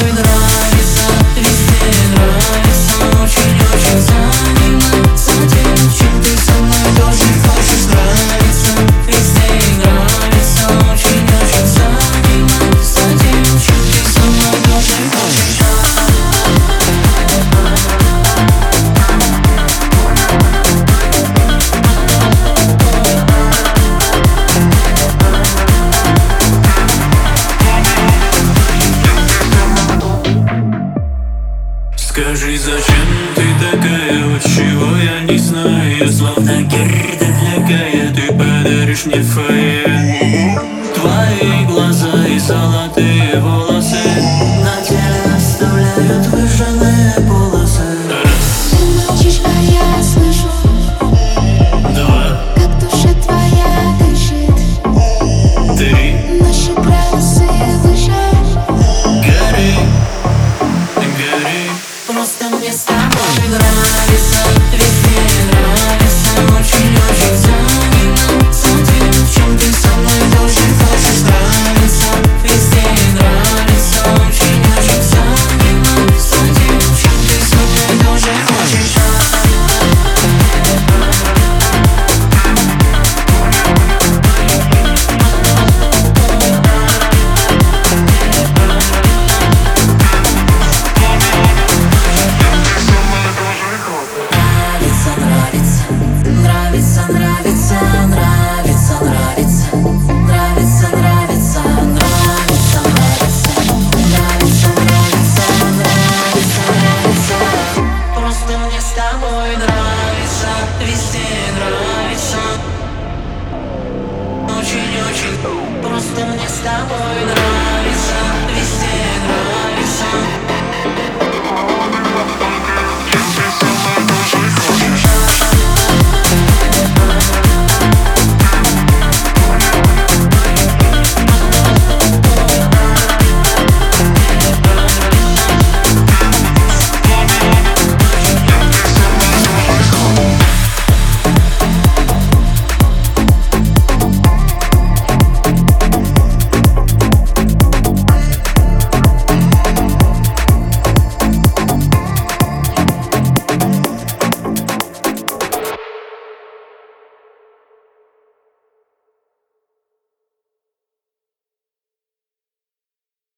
going 0.00 0.14
wrong 0.14 0.77
Скажи, 32.28 32.58
зачем 32.58 33.08
ты 33.36 33.42
такая, 33.58 34.26
вот 34.26 34.42
чего 34.42 34.98
я 34.98 35.20
не 35.20 35.38
знаю 35.38 36.12
словно 36.12 36.60
герда 36.60 37.24
для 37.24 37.66
Гая, 37.66 38.14
ты 38.14 38.26
подаришь 38.34 39.06
мне 39.06 39.22
фае 39.22 40.60
Твои 40.94 41.64
глаза 41.64 42.26
и 42.26 42.38
золотые 42.38 43.17